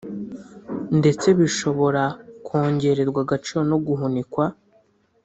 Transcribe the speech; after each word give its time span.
ndetse 0.99 1.27
bishobora 1.39 2.03
kongererwa 2.45 3.19
agaciro 3.25 3.61
no 3.71 3.77
guhunikwa 3.85 4.45